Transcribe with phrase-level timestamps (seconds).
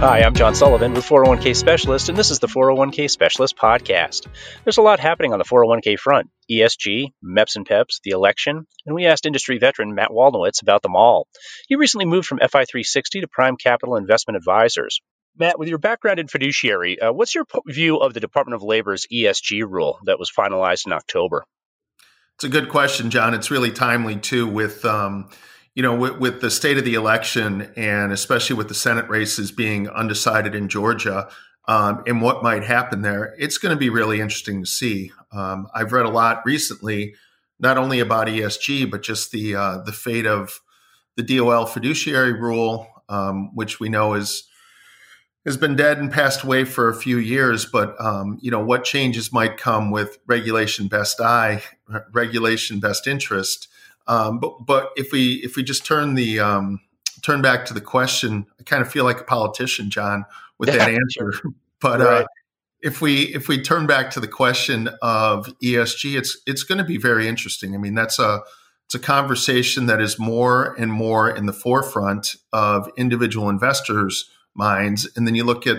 [0.00, 4.28] Hi, I'm John Sullivan with 401k Specialist, and this is the 401k Specialist Podcast.
[4.64, 8.94] There's a lot happening on the 401k front ESG, MEPS and PEPs, the election, and
[8.94, 11.28] we asked industry veteran Matt Wolniewicz about them all.
[11.68, 15.02] He recently moved from FI360 to Prime Capital Investment Advisors.
[15.36, 19.06] Matt, with your background in fiduciary, uh, what's your view of the Department of Labor's
[19.12, 21.44] ESG rule that was finalized in October?
[22.36, 23.34] It's a good question, John.
[23.34, 24.82] It's really timely, too, with.
[24.86, 25.28] Um,
[25.74, 29.52] you know, with, with, the state of the election and especially with the Senate races
[29.52, 31.28] being undecided in Georgia
[31.68, 35.12] um, and what might happen there, it's going to be really interesting to see.
[35.32, 37.14] Um, I've read a lot recently,
[37.60, 40.60] not only about ESG, but just the uh, the fate of
[41.16, 44.48] the DOL fiduciary rule, um, which we know is
[45.44, 47.66] has been dead and passed away for a few years.
[47.66, 51.62] But um, you know, what changes might come with regulation best eye,
[52.12, 53.68] regulation best interest
[54.10, 56.80] um, but but if we if we just turn the um,
[57.22, 60.24] turn back to the question, I kind of feel like a politician, John,
[60.58, 61.32] with that answer.
[61.82, 62.22] But uh, right.
[62.24, 62.26] uh,
[62.82, 66.84] if we if we turn back to the question of ESG, it's it's going to
[66.84, 67.74] be very interesting.
[67.74, 68.42] I mean, that's a
[68.84, 75.08] it's a conversation that is more and more in the forefront of individual investors' minds.
[75.16, 75.78] And then you look at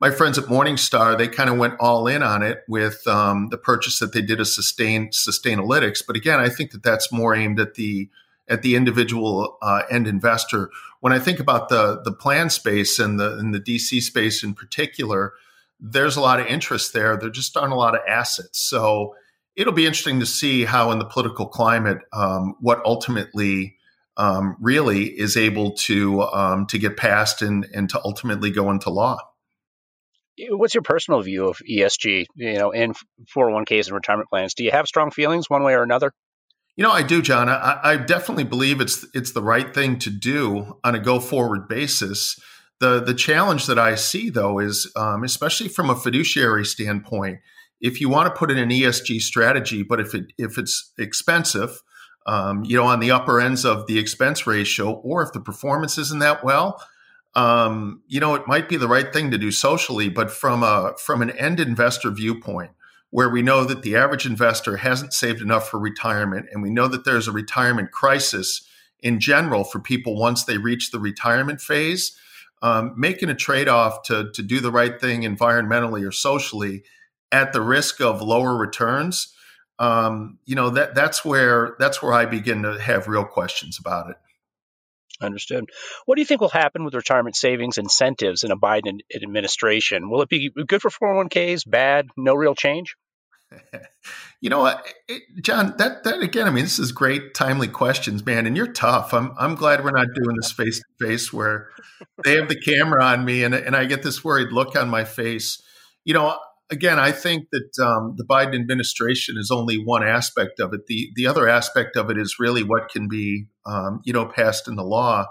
[0.00, 3.56] my friends at Morningstar, they kind of went all in on it with um, the
[3.56, 6.02] purchase that they did of Sustain Sustainalytics.
[6.06, 8.10] But again, I think that that's more aimed at the
[8.48, 10.70] at the individual uh, end investor.
[11.00, 14.54] When I think about the the plan space and the and the DC space in
[14.54, 15.32] particular,
[15.80, 17.16] there's a lot of interest there.
[17.16, 18.60] There just aren't a lot of assets.
[18.60, 19.14] So
[19.56, 23.76] it'll be interesting to see how in the political climate um, what ultimately
[24.18, 28.90] um, really is able to um, to get passed and and to ultimately go into
[28.90, 29.18] law.
[30.50, 32.94] What's your personal view of ESG, you know, in
[33.34, 34.54] 401ks and retirement plans?
[34.54, 36.12] Do you have strong feelings one way or another?
[36.76, 37.48] You know, I do, John.
[37.48, 41.68] I, I definitely believe it's it's the right thing to do on a go forward
[41.68, 42.38] basis.
[42.80, 47.38] The the challenge that I see though is, um, especially from a fiduciary standpoint,
[47.80, 51.80] if you want to put in an ESG strategy, but if it if it's expensive,
[52.26, 55.96] um, you know, on the upper ends of the expense ratio, or if the performance
[55.96, 56.78] isn't that well,
[57.36, 60.94] um, you know, it might be the right thing to do socially, but from a
[60.98, 62.70] from an end investor viewpoint,
[63.10, 66.88] where we know that the average investor hasn't saved enough for retirement, and we know
[66.88, 68.66] that there's a retirement crisis
[69.00, 72.16] in general for people once they reach the retirement phase,
[72.62, 76.84] um, making a trade off to to do the right thing environmentally or socially
[77.30, 79.34] at the risk of lower returns.
[79.78, 84.08] Um, you know that that's where that's where I begin to have real questions about
[84.08, 84.16] it.
[85.20, 85.64] Understood.
[86.04, 90.10] What do you think will happen with retirement savings incentives in a Biden administration?
[90.10, 92.96] Will it be good for 401ks, bad, no real change?
[94.40, 94.86] you know what,
[95.40, 98.46] John, that, that again, I mean, this is great, timely questions, man.
[98.46, 99.14] And you're tough.
[99.14, 101.68] I'm, I'm glad we're not doing this face to face where
[102.24, 105.04] they have the camera on me and, and I get this worried look on my
[105.04, 105.62] face.
[106.04, 106.38] You know,
[106.70, 110.86] again, I think that um, the Biden administration is only one aspect of it.
[110.86, 114.68] The the other aspect of it is really what can be, um, you know, passed
[114.68, 115.26] in the law.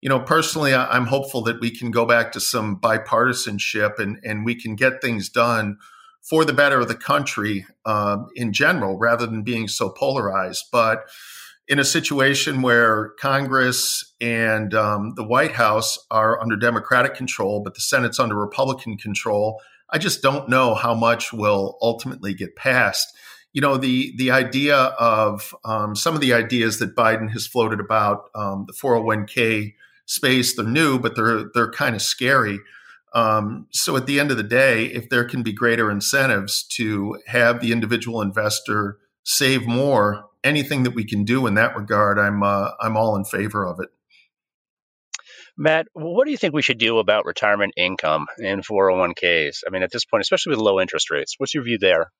[0.00, 4.44] You know, personally, I'm hopeful that we can go back to some bipartisanship and and
[4.44, 5.78] we can get things done
[6.28, 10.66] for the better of the country um, in general, rather than being so polarized.
[10.70, 11.04] But
[11.68, 17.74] in a situation where Congress and um, the White House are under Democratic control, but
[17.74, 19.60] the Senate's under Republican control,
[19.92, 23.14] I just don't know how much will ultimately get passed.
[23.52, 27.80] You know, the the idea of um, some of the ideas that Biden has floated
[27.80, 29.74] about um, the 401k
[30.06, 32.60] space, they're new, but they're they're kind of scary.
[33.14, 37.18] Um, so at the end of the day, if there can be greater incentives to
[37.26, 42.42] have the individual investor save more, anything that we can do in that regard, I'm
[42.42, 43.90] uh, I'm all in favor of it.
[45.56, 49.60] Matt, what do you think we should do about retirement income in 401ks?
[49.66, 52.10] I mean, at this point, especially with low interest rates, what's your view there?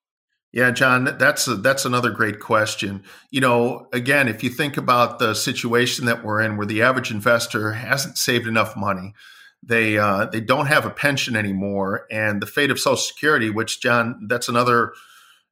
[0.53, 3.05] Yeah, John, that's a, that's another great question.
[3.31, 7.11] You know, again, if you think about the situation that we're in, where the average
[7.11, 9.15] investor hasn't saved enough money,
[9.63, 13.81] they uh, they don't have a pension anymore, and the fate of Social Security, which
[13.81, 14.93] John, that's another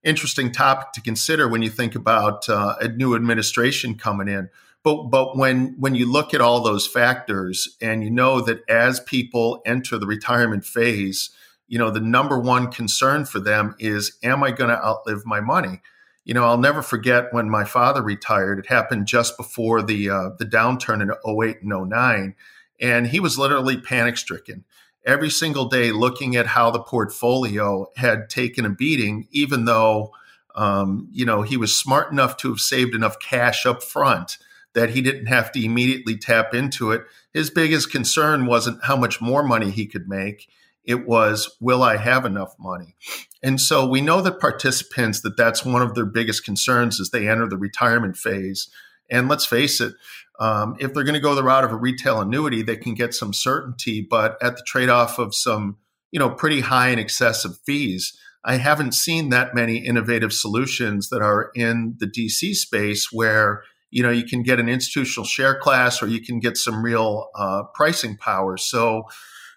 [0.02, 4.50] interesting topic to consider when you think about uh, a new administration coming in.
[4.82, 9.00] But but when when you look at all those factors and you know that as
[9.00, 11.30] people enter the retirement phase,
[11.68, 15.40] you know the number one concern for them is am I going to outlive my
[15.40, 15.82] money?
[16.24, 18.58] You know, I'll never forget when my father retired.
[18.58, 22.34] It happened just before the uh, the downturn in 08 and 09
[22.80, 24.64] and he was literally panic stricken
[25.04, 30.12] every single day looking at how the portfolio had taken a beating even though
[30.56, 34.38] um, you know he was smart enough to have saved enough cash up front
[34.74, 37.02] that he didn't have to immediately tap into it.
[37.32, 40.48] His biggest concern wasn't how much more money he could make.
[40.84, 42.96] It was, will I have enough money?
[43.42, 47.28] And so we know that participants that that's one of their biggest concerns as they
[47.28, 48.70] enter the retirement phase.
[49.10, 49.94] And let's face it,
[50.38, 53.14] um, if they're going to go the route of a retail annuity, they can get
[53.14, 55.76] some certainty, but at the trade off of some,
[56.10, 58.16] you know, pretty high and excessive fees.
[58.42, 64.02] I haven't seen that many innovative solutions that are in the DC space where you
[64.02, 67.64] know you can get an institutional share class or you can get some real uh,
[67.74, 68.56] pricing power.
[68.56, 69.04] So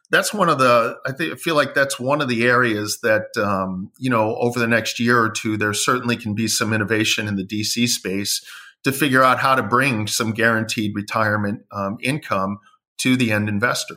[0.09, 3.35] that's one of the I think I feel like that's one of the areas that
[3.37, 7.27] um, you know over the next year or two there certainly can be some innovation
[7.27, 8.43] in the DC space
[8.83, 12.59] to figure out how to bring some guaranteed retirement um, income
[12.97, 13.95] to the end investor.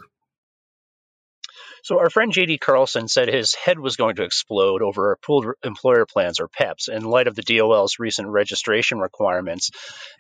[1.87, 6.05] So our friend JD Carlson said his head was going to explode over pooled employer
[6.05, 9.71] plans or PEPs in light of the DOL's recent registration requirements.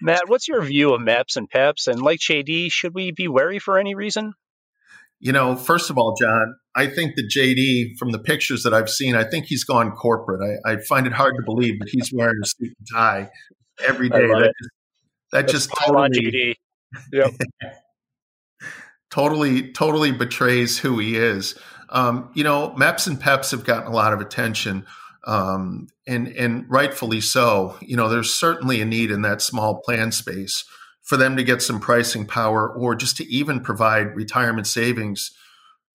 [0.00, 1.88] Matt, what's your view of MEPs and PEPs?
[1.88, 4.34] And like JD, should we be wary for any reason?
[5.18, 8.88] You know, first of all, John, I think that JD, from the pictures that I've
[8.88, 10.60] seen, I think he's gone corporate.
[10.64, 13.30] I, I find it hard to believe that he's wearing a suit and tie
[13.84, 14.28] every day.
[14.28, 14.70] That just,
[15.32, 16.56] that just totally,
[17.12, 17.32] yep.
[19.10, 21.58] totally, totally betrays who he is.
[21.90, 24.86] Um, you know, MEPs and PEPs have gotten a lot of attention,
[25.26, 27.76] um, and and rightfully so.
[27.80, 30.64] You know, there's certainly a need in that small plan space
[31.02, 35.30] for them to get some pricing power, or just to even provide retirement savings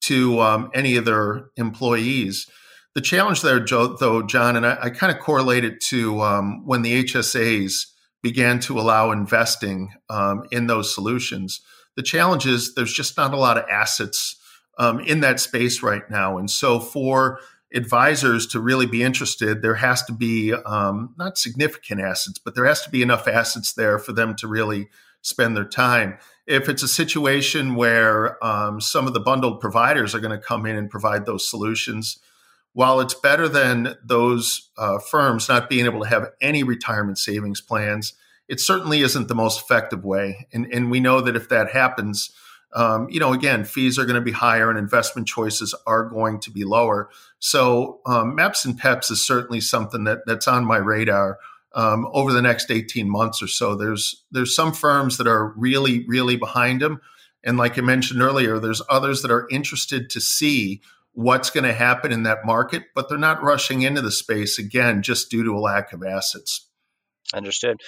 [0.02, 2.48] to um, any of their employees.
[2.96, 6.66] The challenge there, Joe, though, John, and I, I kind of correlate it to um,
[6.66, 7.88] when the HSAs
[8.22, 11.62] began to allow investing um, in those solutions.
[11.96, 14.38] The challenge is there's just not a lot of assets
[14.78, 16.38] um, in that space right now.
[16.38, 17.40] And so for
[17.74, 22.66] advisors to really be interested, there has to be um, not significant assets, but there
[22.66, 24.90] has to be enough assets there for them to really
[25.22, 26.18] spend their time.
[26.48, 30.66] If it's a situation where um, some of the bundled providers are going to come
[30.66, 32.20] in and provide those solutions,
[32.74, 37.62] while it's better than those uh, firms not being able to have any retirement savings
[37.62, 38.14] plans,
[38.52, 40.46] it certainly isn't the most effective way.
[40.52, 42.32] And, and we know that if that happens,
[42.74, 46.42] um, you know, again, fees are going to be higher and investment choices are going
[46.42, 47.10] to be lower.
[47.40, 51.40] So, um, MEPs and PEPs is certainly something that that's on my radar
[51.76, 53.74] um, over the next 18 months or so.
[53.74, 57.00] There's there's some firms that are really really behind them,
[57.46, 60.82] and like I mentioned earlier, there's others that are interested to see
[61.14, 65.02] what's going to happen in that market, but they're not rushing into the space again
[65.02, 66.68] just due to a lack of assets.
[67.34, 67.80] Understood.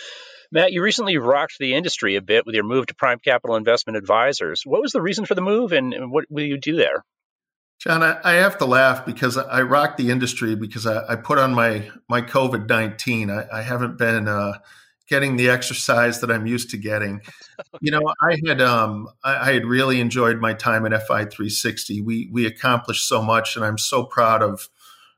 [0.54, 3.98] Matt, you recently rocked the industry a bit with your move to Prime Capital Investment
[3.98, 4.62] Advisors.
[4.64, 7.04] What was the reason for the move and what will you do there?
[7.80, 11.40] John, I, I have to laugh because I rocked the industry because I, I put
[11.40, 13.32] on my, my COVID 19.
[13.32, 14.60] I, I, haven't been uh,
[15.10, 17.22] getting the exercise that I'm used to getting.
[17.82, 22.02] You know, I had um, I, I, had really enjoyed my time at FI 360.
[22.02, 24.70] We we accomplished so much, and I'm so proud of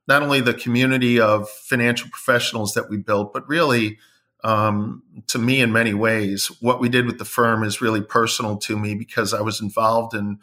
[0.07, 3.97] not only the community of financial professionals that we built, but really,
[4.43, 8.57] um, to me, in many ways, what we did with the firm is really personal
[8.57, 10.39] to me because I was involved in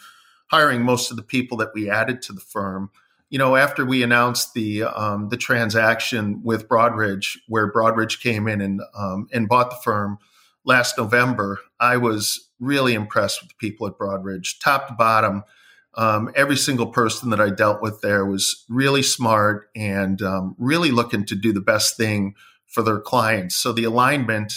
[0.48, 2.90] hiring most of the people that we added to the firm
[3.32, 8.60] you know, after we announced the um, the transaction with Broadridge, where Broadridge came in
[8.60, 10.18] and um, and bought the firm
[10.66, 15.44] last November, I was really impressed with the people at Broadridge, top to bottom.
[15.94, 20.90] Um, every single person that I dealt with there was really smart and um, really
[20.90, 22.34] looking to do the best thing
[22.72, 23.54] for their clients.
[23.54, 24.52] So the alignment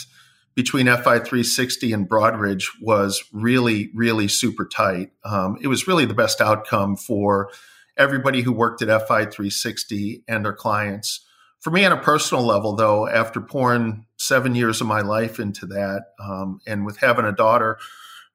[0.55, 5.11] between FI360 and Broadridge was really, really super tight.
[5.25, 7.49] Um, it was really the best outcome for
[7.97, 11.21] everybody who worked at FI360 and their clients.
[11.59, 15.65] For me, on a personal level, though, after pouring seven years of my life into
[15.67, 17.77] that, um, and with having a daughter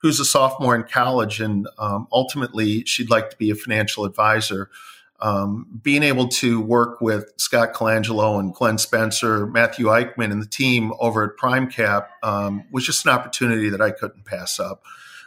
[0.03, 4.71] who's a sophomore in college, and um, ultimately she'd like to be a financial advisor,
[5.21, 10.47] um, being able to work with Scott Colangelo and Glenn Spencer, Matthew Eichmann, and the
[10.47, 14.83] team over at PrimeCap um, was just an opportunity that I couldn't pass up.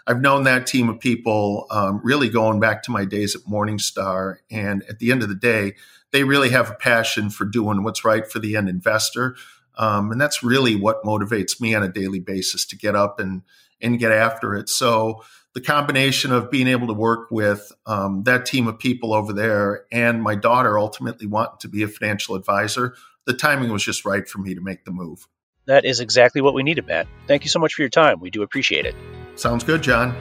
[0.05, 4.37] I've known that team of people um, really going back to my days at Morningstar.
[4.51, 5.75] And at the end of the day,
[6.11, 9.35] they really have a passion for doing what's right for the end investor.
[9.77, 13.43] Um, and that's really what motivates me on a daily basis to get up and,
[13.81, 14.69] and get after it.
[14.69, 15.23] So
[15.53, 19.85] the combination of being able to work with um, that team of people over there
[19.91, 22.95] and my daughter ultimately wanting to be a financial advisor,
[23.25, 25.27] the timing was just right for me to make the move.
[25.65, 27.07] That is exactly what we needed, Matt.
[27.27, 28.19] Thank you so much for your time.
[28.19, 28.95] We do appreciate it.
[29.35, 30.15] Sounds good, John.